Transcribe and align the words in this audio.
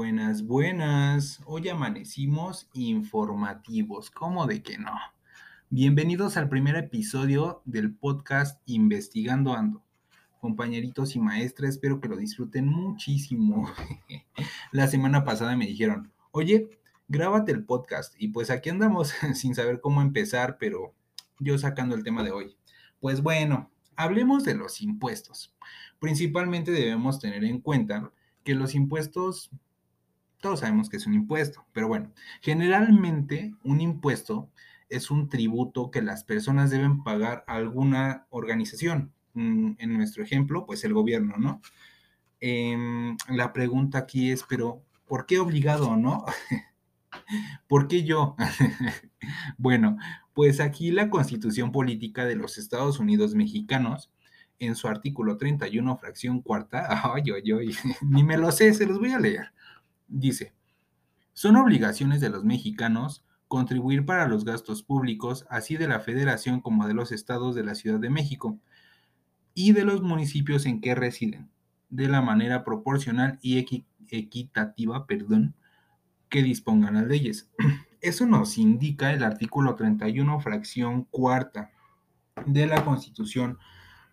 Buenas, 0.00 0.46
buenas. 0.46 1.42
Hoy 1.44 1.68
amanecimos 1.68 2.68
informativos. 2.72 4.12
¿Cómo 4.12 4.46
de 4.46 4.62
que 4.62 4.78
no? 4.78 4.92
Bienvenidos 5.70 6.36
al 6.36 6.48
primer 6.48 6.76
episodio 6.76 7.62
del 7.64 7.92
podcast 7.92 8.62
Investigando 8.66 9.54
Ando. 9.54 9.82
Compañeritos 10.40 11.16
y 11.16 11.18
maestras, 11.18 11.70
espero 11.70 12.00
que 12.00 12.06
lo 12.06 12.16
disfruten 12.16 12.68
muchísimo. 12.68 13.68
La 14.70 14.86
semana 14.86 15.24
pasada 15.24 15.56
me 15.56 15.66
dijeron, 15.66 16.12
oye, 16.30 16.68
grábate 17.08 17.50
el 17.50 17.64
podcast. 17.64 18.14
Y 18.20 18.28
pues 18.28 18.50
aquí 18.50 18.70
andamos 18.70 19.12
sin 19.34 19.56
saber 19.56 19.80
cómo 19.80 20.00
empezar, 20.00 20.58
pero 20.60 20.94
yo 21.40 21.58
sacando 21.58 21.96
el 21.96 22.04
tema 22.04 22.22
de 22.22 22.30
hoy. 22.30 22.56
Pues 23.00 23.20
bueno, 23.20 23.72
hablemos 23.96 24.44
de 24.44 24.54
los 24.54 24.80
impuestos. 24.80 25.56
Principalmente 25.98 26.70
debemos 26.70 27.18
tener 27.18 27.42
en 27.42 27.60
cuenta 27.60 28.12
que 28.44 28.54
los 28.54 28.76
impuestos, 28.76 29.50
todos 30.40 30.60
sabemos 30.60 30.88
que 30.88 30.96
es 30.96 31.06
un 31.06 31.14
impuesto, 31.14 31.66
pero 31.72 31.88
bueno, 31.88 32.12
generalmente 32.40 33.54
un 33.64 33.80
impuesto 33.80 34.50
es 34.88 35.10
un 35.10 35.28
tributo 35.28 35.90
que 35.90 36.02
las 36.02 36.24
personas 36.24 36.70
deben 36.70 37.02
pagar 37.02 37.44
a 37.46 37.56
alguna 37.56 38.26
organización. 38.30 39.12
Mm, 39.34 39.72
en 39.78 39.96
nuestro 39.96 40.22
ejemplo, 40.22 40.66
pues 40.66 40.84
el 40.84 40.94
gobierno, 40.94 41.36
¿no? 41.38 41.60
Em, 42.40 43.16
la 43.28 43.52
pregunta 43.52 43.98
aquí 43.98 44.30
es, 44.30 44.44
pero 44.48 44.82
¿por 45.06 45.26
qué 45.26 45.38
obligado, 45.38 45.96
no? 45.96 46.24
¿Por 47.68 47.88
qué 47.88 48.04
yo? 48.04 48.36
bueno, 49.58 49.96
pues 50.34 50.60
aquí 50.60 50.90
la 50.90 51.10
constitución 51.10 51.72
política 51.72 52.24
de 52.24 52.36
los 52.36 52.58
Estados 52.58 52.98
Unidos 53.00 53.34
mexicanos 53.34 54.10
en 54.58 54.74
su 54.74 54.88
artículo 54.88 55.36
31, 55.36 55.96
fracción 55.98 56.42
cuarta, 56.42 56.88
ay, 57.14 57.24
ay, 57.34 57.52
ay, 57.52 57.76
ni 58.02 58.24
me 58.24 58.36
lo 58.36 58.50
sé, 58.52 58.74
se 58.74 58.86
los 58.86 58.98
voy 58.98 59.12
a 59.12 59.20
leer. 59.20 59.52
Dice, 60.08 60.54
son 61.32 61.56
obligaciones 61.56 62.20
de 62.20 62.30
los 62.30 62.44
mexicanos 62.44 63.24
contribuir 63.46 64.04
para 64.04 64.28
los 64.28 64.44
gastos 64.44 64.82
públicos, 64.82 65.46
así 65.48 65.76
de 65.76 65.88
la 65.88 66.00
federación 66.00 66.60
como 66.60 66.86
de 66.86 66.94
los 66.94 67.12
estados 67.12 67.54
de 67.54 67.64
la 67.64 67.74
Ciudad 67.74 67.98
de 67.98 68.10
México 68.10 68.58
y 69.54 69.72
de 69.72 69.84
los 69.84 70.02
municipios 70.02 70.66
en 70.66 70.80
que 70.80 70.94
residen, 70.94 71.50
de 71.88 72.08
la 72.08 72.20
manera 72.20 72.64
proporcional 72.64 73.38
y 73.42 73.58
equitativa, 74.10 75.06
perdón, 75.06 75.54
que 76.28 76.42
dispongan 76.42 76.94
las 76.94 77.06
leyes. 77.06 77.50
Eso 78.00 78.26
nos 78.26 78.58
indica 78.58 79.12
el 79.12 79.24
artículo 79.24 79.74
31, 79.74 80.40
fracción 80.40 81.04
cuarta 81.04 81.72
de 82.46 82.66
la 82.66 82.84
Constitución 82.84 83.58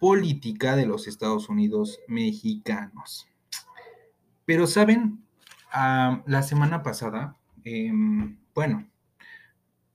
política 0.00 0.74
de 0.74 0.86
los 0.86 1.06
Estados 1.06 1.48
Unidos 1.48 2.00
mexicanos. 2.08 3.28
Pero, 4.44 4.66
¿saben? 4.66 5.27
Ah, 5.70 6.22
la 6.26 6.42
semana 6.42 6.82
pasada, 6.82 7.36
em, 7.64 8.38
bueno, 8.54 8.88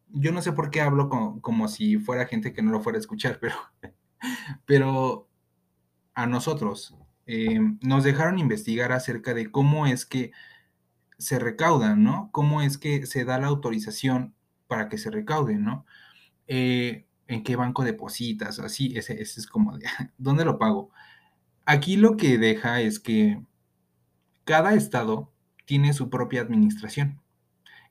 yo 0.09 0.31
no 0.31 0.41
sé 0.41 0.51
por 0.53 0.69
qué 0.69 0.81
hablo 0.81 1.09
como, 1.09 1.67
si 1.67 1.97
fuera 1.97 2.27
gente 2.27 2.53
que 2.53 2.61
no 2.61 2.71
lo 2.71 2.81
fuera 2.81 2.97
a 2.97 3.01
escuchar, 3.01 3.39
pero, 3.41 3.55
pero 4.65 5.27
a 6.13 6.27
nosotros 6.27 6.95
em, 7.25 7.79
nos 7.81 8.03
dejaron 8.03 8.39
investigar 8.39 8.91
acerca 8.91 9.33
de 9.33 9.51
cómo 9.51 9.87
es 9.87 10.05
que 10.05 10.31
se 11.17 11.39
recaudan, 11.39 12.03
¿no? 12.03 12.29
Cómo 12.31 12.61
es 12.61 12.77
que 12.77 13.05
se 13.05 13.25
da 13.25 13.39
la 13.39 13.47
autorización 13.47 14.35
para 14.67 14.89
que 14.89 14.97
se 14.97 15.11
recauden, 15.11 15.63
¿no? 15.63 15.85
Eh, 16.47 17.07
en 17.27 17.43
qué 17.43 17.55
banco 17.55 17.83
depositas, 17.83 18.59
así, 18.59 18.97
ese, 18.97 19.21
es 19.21 19.47
como 19.47 19.77
de, 19.77 19.85
¿dónde 20.17 20.45
lo 20.45 20.59
pago? 20.59 20.91
Aquí 21.65 21.97
lo 21.97 22.17
que 22.17 22.37
deja 22.37 22.81
es 22.81 22.99
que 22.99 23.41
cada 24.45 24.73
estado 24.75 25.32
tiene 25.65 25.93
su 25.93 26.09
propia 26.09 26.41
administración. 26.41 27.21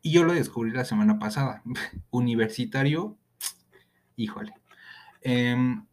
Y 0.03 0.10
yo 0.12 0.25
lo 0.25 0.33
descubrí 0.33 0.72
la 0.72 0.84
semana 0.84 1.19
pasada. 1.19 1.62
Universitario, 2.10 3.16
híjole. 4.16 4.55
Em, 5.21 5.87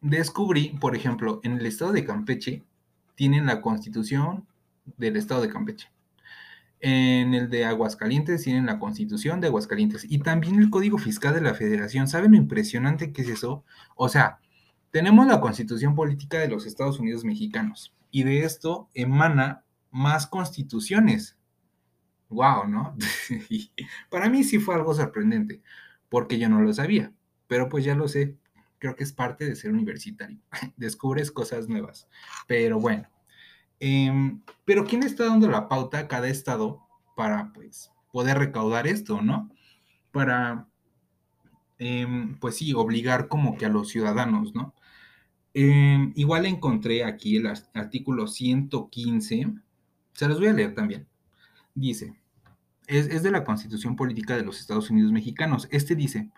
descubrí, 0.00 0.76
por 0.80 0.94
ejemplo, 0.94 1.40
en 1.42 1.52
el 1.52 1.66
estado 1.66 1.92
de 1.92 2.04
Campeche, 2.04 2.64
tienen 3.16 3.46
la 3.46 3.60
constitución 3.60 4.46
del 4.96 5.16
estado 5.16 5.42
de 5.42 5.48
Campeche. 5.48 5.88
En 6.80 7.34
el 7.34 7.48
de 7.48 7.64
Aguascalientes 7.64 8.44
tienen 8.44 8.66
la 8.66 8.78
Constitución 8.78 9.40
de 9.40 9.46
Aguascalientes 9.46 10.06
y 10.08 10.18
también 10.18 10.60
el 10.60 10.70
Código 10.70 10.98
Fiscal 10.98 11.34
de 11.34 11.40
la 11.40 11.54
Federación. 11.54 12.06
¿Saben 12.06 12.32
lo 12.32 12.36
impresionante 12.36 13.12
que 13.12 13.22
es 13.22 13.28
eso? 13.28 13.64
O 13.96 14.08
sea, 14.08 14.40
tenemos 14.90 15.26
la 15.26 15.40
Constitución 15.40 15.94
Política 15.94 16.38
de 16.38 16.48
los 16.48 16.66
Estados 16.66 17.00
Unidos 17.00 17.24
Mexicanos 17.24 17.94
y 18.10 18.24
de 18.24 18.44
esto 18.44 18.90
emana 18.94 19.64
más 19.96 20.26
constituciones. 20.26 21.38
Wow, 22.28 22.68
¿no? 22.68 22.96
Para 24.10 24.28
mí 24.28 24.44
sí 24.44 24.58
fue 24.58 24.74
algo 24.74 24.94
sorprendente, 24.94 25.62
porque 26.08 26.38
yo 26.38 26.48
no 26.48 26.60
lo 26.60 26.72
sabía, 26.72 27.12
pero 27.46 27.68
pues 27.68 27.84
ya 27.84 27.94
lo 27.94 28.08
sé. 28.08 28.36
Creo 28.78 28.94
que 28.94 29.04
es 29.04 29.12
parte 29.12 29.46
de 29.46 29.56
ser 29.56 29.72
universitario. 29.72 30.38
Descubres 30.76 31.30
cosas 31.30 31.68
nuevas. 31.68 32.08
Pero 32.46 32.78
bueno, 32.78 33.08
Em, 33.80 34.40
pero 34.64 34.84
¿quién 34.86 35.02
está 35.02 35.24
dando 35.26 35.48
la 35.48 35.68
pauta 35.68 35.98
a 35.98 36.08
cada 36.08 36.28
estado 36.28 36.80
para 37.14 37.52
pues 37.52 37.92
poder 38.12 38.38
recaudar 38.38 38.86
esto, 38.86 39.20
¿no? 39.22 39.50
Para, 40.12 40.68
em, 41.78 42.38
pues 42.38 42.56
sí, 42.56 42.72
obligar 42.74 43.28
como 43.28 43.56
que 43.56 43.66
a 43.66 43.68
los 43.68 43.88
ciudadanos, 43.88 44.54
¿no? 44.54 44.74
Em, 45.54 46.12
igual 46.16 46.46
encontré 46.46 47.04
aquí 47.04 47.36
el 47.36 47.46
artículo 47.74 48.26
115, 48.28 49.54
se 50.16 50.28
los 50.28 50.38
voy 50.38 50.48
a 50.48 50.52
leer 50.52 50.74
también. 50.74 51.06
Dice, 51.74 52.18
es, 52.86 53.06
es 53.06 53.22
de 53.22 53.30
la 53.30 53.44
Constitución 53.44 53.96
Política 53.96 54.36
de 54.36 54.44
los 54.44 54.60
Estados 54.60 54.90
Unidos 54.90 55.12
Mexicanos. 55.12 55.68
Este 55.70 55.94
dice, 55.94 56.30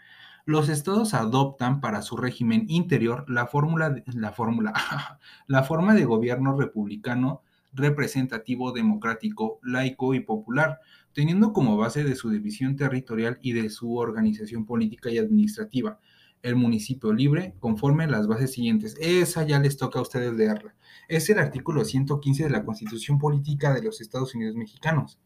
los 0.44 0.69
estados 0.69 1.15
adoptan 1.15 1.81
para 1.81 2.03
su 2.03 2.17
régimen 2.17 2.67
interior 2.69 3.25
la 3.28 3.47
fórmula, 3.47 4.03
la 4.06 4.33
fórmula, 4.33 4.72
la 5.47 5.62
forma 5.62 5.94
de 5.94 6.05
gobierno 6.05 6.59
republicano, 6.59 7.43
representativo, 7.72 8.72
democrático, 8.72 9.61
laico 9.62 10.15
y 10.15 10.21
popular, 10.21 10.81
teniendo 11.12 11.53
como 11.53 11.77
base 11.77 12.03
de 12.03 12.17
su 12.17 12.31
división 12.31 12.77
territorial 12.77 13.38
y 13.43 13.53
de 13.53 13.71
su 13.71 13.97
organización 13.97 14.65
política 14.65 15.11
y 15.11 15.19
administrativa 15.19 16.00
el 16.43 16.56
municipio 16.56 17.12
libre 17.12 17.54
conforme 17.60 18.04
a 18.04 18.09
las 18.09 18.26
bases 18.26 18.53
siguientes. 18.53 18.97
Esa 19.00 19.44
ya 19.44 19.59
les 19.59 19.76
toca 19.76 19.99
a 19.99 20.03
ustedes 20.03 20.32
leerla. 20.34 20.75
Es 21.09 21.28
el 21.31 21.38
artículo 21.38 21.84
115 21.84 22.44
de 22.44 22.50
la 22.50 22.65
Constitución 22.65 23.19
Política 23.19 23.75
de 23.75 23.82
los 23.82 24.00
Estados 24.00 24.34
Unidos 24.34 24.56
Mexicanos. 24.56 25.19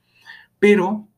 Pero, 0.58 1.08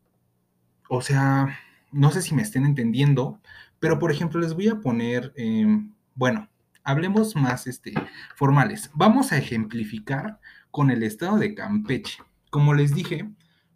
o 0.89 1.01
sea, 1.03 1.59
no 1.93 2.11
sé 2.11 2.23
si 2.23 2.35
me 2.35 2.43
estén 2.43 2.65
entendiendo, 2.65 3.41
pero, 3.79 3.99
por 3.99 4.11
ejemplo, 4.11 4.41
les 4.41 4.55
voy 4.55 4.69
a 4.69 4.81
poner, 4.81 5.33
em, 5.37 5.93
bueno, 6.15 6.49
hablemos 6.83 7.37
más 7.37 7.67
este, 7.67 7.93
formales. 8.37 8.91
Vamos 8.95 9.33
a 9.33 9.39
ejemplificar 9.39 10.41
con 10.71 10.91
el 10.91 11.03
estado 11.03 11.39
de 11.39 11.55
Campeche. 11.55 12.19
Como 12.51 12.75
les 12.75 12.95
dije, 12.95 13.29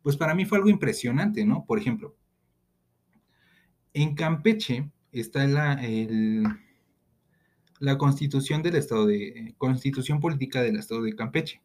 pues 0.02 0.16
para 0.16 0.34
mí 0.34 0.44
fue 0.44 0.58
algo 0.58 0.70
impresionante, 0.70 1.44
¿no? 1.44 1.64
Por 1.66 1.78
ejemplo, 1.78 2.16
en 3.92 4.14
Campeche 4.14 4.90
está 5.20 5.46
la, 5.46 5.80
la 7.78 7.98
constitución 7.98 8.62
del 8.62 8.76
estado 8.76 9.06
de, 9.06 9.54
constitución 9.58 10.20
política 10.20 10.62
del 10.62 10.76
estado 10.76 11.02
de 11.02 11.14
Campeche. 11.14 11.62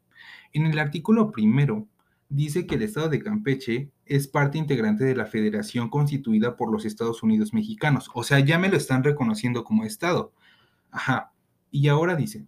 En 0.53 0.65
el 0.65 0.79
artículo 0.79 1.31
primero 1.31 1.87
dice 2.29 2.65
que 2.65 2.75
el 2.75 2.83
estado 2.83 3.09
de 3.09 3.21
Campeche 3.21 3.91
es 4.05 4.27
parte 4.27 4.57
integrante 4.57 5.03
de 5.03 5.15
la 5.15 5.25
federación 5.25 5.89
constituida 5.89 6.55
por 6.55 6.71
los 6.71 6.85
Estados 6.85 7.23
Unidos 7.23 7.53
mexicanos. 7.53 8.09
O 8.13 8.23
sea, 8.23 8.39
ya 8.39 8.59
me 8.59 8.69
lo 8.69 8.77
están 8.77 9.03
reconociendo 9.03 9.63
como 9.63 9.83
estado. 9.83 10.33
Ajá. 10.91 11.31
Y 11.71 11.87
ahora 11.87 12.15
dice, 12.15 12.45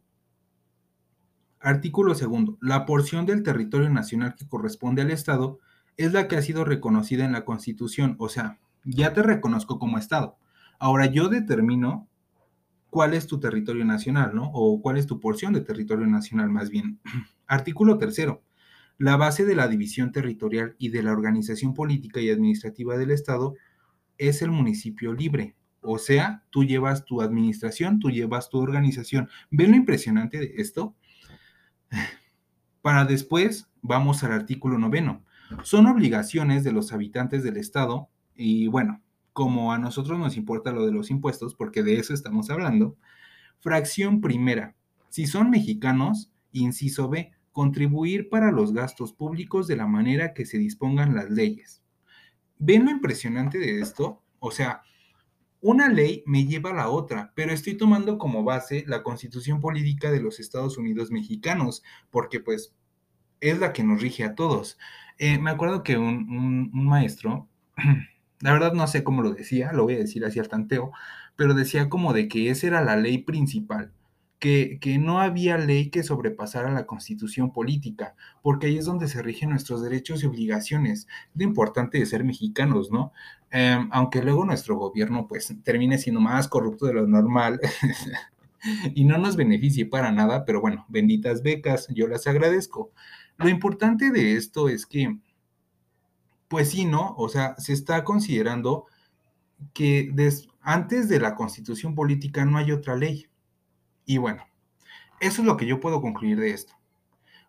artículo 1.60 2.14
segundo, 2.14 2.58
la 2.62 2.86
porción 2.86 3.26
del 3.26 3.44
territorio 3.44 3.90
nacional 3.90 4.36
que 4.36 4.48
corresponde 4.48 5.02
al 5.02 5.12
estado 5.12 5.60
es 5.98 6.14
la 6.14 6.28
que 6.28 6.36
ha 6.36 6.42
sido 6.42 6.66
reconocida 6.66 7.26
en 7.26 7.32
la 7.32 7.46
constitución. 7.46 8.16
O 8.20 8.30
sea, 8.30 8.60
ya 8.84 9.14
te 9.14 9.24
reconozco 9.24 9.80
como 9.80 9.98
estado. 9.98 10.38
Ahora 10.80 11.06
yo 11.08 11.30
determino 11.30 12.08
cuál 12.90 13.14
es 13.14 13.28
tu 13.28 13.40
territorio 13.40 13.86
nacional, 13.86 14.34
¿no? 14.34 14.50
O 14.54 14.82
cuál 14.82 14.98
es 14.98 15.06
tu 15.06 15.20
porción 15.20 15.54
de 15.54 15.62
territorio 15.62 16.08
nacional 16.08 16.50
más 16.50 16.70
bien. 16.70 17.00
Artículo 17.48 17.98
tercero. 17.98 18.42
La 18.98 19.18
base 19.18 19.46
de 19.46 19.56
la 19.56 19.68
división 19.68 20.14
territorial 20.14 20.76
y 20.78 20.90
de 20.90 21.04
la 21.04 21.12
organización 21.12 21.74
política 21.74 22.22
y 22.22 22.30
administrativa 22.30 22.98
del 22.98 23.12
Estado 23.12 23.56
es 24.18 24.42
el 24.42 24.52
municipio 24.52 25.14
libre. 25.14 25.56
O 25.82 25.98
sea, 26.00 26.44
tú 26.50 26.64
llevas 26.64 27.06
tu 27.06 27.22
administración, 27.22 28.00
tú 28.00 28.10
llevas 28.10 28.50
tu 28.50 28.60
organización. 28.60 29.30
¿Ven 29.52 29.72
lo 29.72 29.78
impresionante 29.78 30.40
de 30.40 30.54
esto? 30.58 30.96
Para 32.82 33.06
después, 33.06 33.70
vamos 33.82 34.24
al 34.24 34.32
artículo 34.32 34.78
noveno. 34.78 35.24
Son 35.64 35.86
obligaciones 35.86 36.64
de 36.64 36.72
los 36.72 36.94
habitantes 36.94 37.44
del 37.44 37.58
Estado 37.58 38.10
y 38.36 38.68
bueno, 38.68 39.02
como 39.36 39.74
a 39.74 39.78
nosotros 39.78 40.18
nos 40.18 40.38
importa 40.38 40.72
lo 40.72 40.86
de 40.86 40.94
los 40.94 41.12
impuestos, 41.12 41.56
porque 41.56 41.84
de 41.84 41.98
eso 41.98 42.14
estamos 42.14 42.50
hablando, 42.50 42.96
fracción 43.60 44.22
primera. 44.22 44.78
Si 45.10 45.28
son 45.28 45.50
mexicanos, 45.50 46.32
inciso 46.54 47.10
B, 47.10 47.34
contribuir 47.52 48.30
para 48.30 48.54
los 48.54 48.72
gastos 48.72 49.12
públicos 49.12 49.68
de 49.68 49.76
la 49.76 49.88
manera 49.88 50.34
que 50.34 50.46
se 50.46 50.58
dispongan 50.58 51.16
las 51.16 51.30
leyes. 51.30 51.84
¿Ven 52.60 52.86
lo 52.86 52.92
impresionante 52.92 53.58
de 53.58 53.82
esto? 53.82 54.24
O 54.40 54.52
sea, 54.52 54.84
una 55.60 55.90
ley 55.90 56.24
me 56.26 56.46
lleva 56.46 56.70
a 56.70 56.76
la 56.76 56.88
otra, 56.88 57.34
pero 57.36 57.52
estoy 57.52 57.76
tomando 57.76 58.18
como 58.18 58.46
base 58.46 58.86
la 58.88 59.04
constitución 59.04 59.60
política 59.60 60.12
de 60.12 60.22
los 60.22 60.40
Estados 60.40 60.78
Unidos 60.78 61.12
mexicanos, 61.12 61.84
porque 62.10 62.40
pues 62.40 62.74
es 63.42 63.60
la 63.60 63.74
que 63.74 63.84
nos 63.84 64.02
rige 64.02 64.24
a 64.24 64.34
todos. 64.34 64.78
Eh, 65.18 65.40
me 65.40 65.52
acuerdo 65.52 65.84
que 65.84 65.98
un, 65.98 66.72
un 66.74 66.86
maestro, 66.88 67.50
la 68.42 68.54
verdad 68.54 68.74
no 68.74 68.88
sé 68.88 69.04
cómo 69.04 69.22
lo 69.22 69.32
decía, 69.34 69.72
lo 69.74 69.84
voy 69.84 69.96
a 69.96 70.00
decir 70.00 70.26
así 70.26 70.40
al 70.40 70.50
tanteo, 70.50 70.92
pero 71.36 71.54
decía 71.54 71.90
como 71.90 72.14
de 72.14 72.28
que 72.28 72.50
esa 72.50 72.68
era 72.68 72.84
la 72.84 72.96
ley 72.96 73.20
principal 73.20 73.92
que, 74.80 74.98
no 75.00 75.22
había 75.22 75.58
ley 75.58 75.90
que 75.90 76.04
sobrepasara 76.04 76.72
la 76.72 76.86
constitución 76.86 77.52
política, 77.52 78.16
porque 78.42 78.68
ahí 78.68 78.78
es 78.78 78.86
donde 78.86 79.08
se 79.08 79.22
rigen 79.22 79.50
nuestros 79.50 79.82
derechos 79.82 80.24
y 80.24 80.28
obligaciones. 80.28 81.08
Lo 81.34 81.44
importante 81.44 81.98
de 81.98 82.06
ser 82.06 82.24
mexicanos, 82.24 82.92
¿no? 82.92 83.12
Em, 83.52 83.90
aunque 83.92 84.22
luego 84.22 84.46
nuestro 84.46 84.78
gobierno 84.78 85.28
pues 85.28 85.54
termine 85.64 85.98
siendo 85.98 86.22
más 86.22 86.48
corrupto 86.48 86.86
de 86.86 86.94
lo 86.94 87.08
normal 87.08 87.60
y 88.96 89.06
no 89.06 89.18
nos 89.18 89.36
beneficie 89.36 89.86
para 89.86 90.12
nada, 90.12 90.46
pero 90.46 90.62
bueno, 90.62 90.86
benditas 90.90 91.42
becas, 91.42 91.88
yo 91.90 92.08
las 92.08 92.28
agradezco. 92.28 92.92
Lo 93.38 93.50
importante 93.50 94.12
de 94.12 94.36
esto 94.36 94.70
es 94.70 94.86
que, 94.86 95.18
pues 96.48 96.72
sí, 96.72 96.86
¿no? 96.86 97.16
O 97.18 97.30
sea, 97.30 97.56
se 97.58 97.74
está 97.74 98.04
considerando 98.04 98.86
que 99.74 100.14
antes 100.62 101.10
de 101.10 101.20
la 101.20 101.36
constitución 101.36 101.96
política 101.96 102.46
no 102.46 102.58
hay 102.58 102.72
otra 102.72 102.96
ley. 102.96 103.28
Y 104.06 104.18
bueno, 104.18 104.44
eso 105.20 105.42
es 105.42 105.48
lo 105.48 105.58
que 105.58 105.66
yo 105.66 105.80
puedo 105.80 106.02
concluir 106.02 106.40
de 106.40 106.52
esto. 106.52 106.74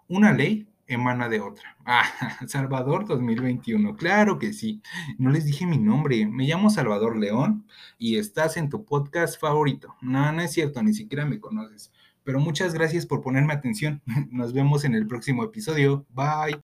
Una 0.08 0.32
ley 0.32 0.68
emana 0.86 1.28
de 1.28 1.40
otra. 1.40 1.74
Ah, 1.88 2.04
Salvador 2.48 3.06
2021, 3.06 3.94
claro 3.94 4.40
que 4.40 4.52
sí. 4.52 4.82
No 5.18 5.30
les 5.30 5.44
dije 5.44 5.66
mi 5.66 5.78
nombre, 5.78 6.26
me 6.26 6.44
llamo 6.44 6.68
Salvador 6.68 7.16
León 7.16 7.64
y 7.96 8.18
estás 8.18 8.56
en 8.56 8.68
tu 8.68 8.84
podcast 8.84 9.40
favorito. 9.40 9.94
No, 10.00 10.32
no 10.32 10.42
es 10.42 10.52
cierto, 10.52 10.82
ni 10.82 10.94
siquiera 10.94 11.24
me 11.24 11.38
conoces. 11.38 11.92
Pero 12.24 12.40
muchas 12.40 12.74
gracias 12.74 13.06
por 13.06 13.22
ponerme 13.22 13.52
atención. 13.52 14.02
Nos 14.32 14.52
vemos 14.52 14.84
en 14.84 14.96
el 14.96 15.06
próximo 15.06 15.44
episodio. 15.44 16.04
Bye. 16.10 16.65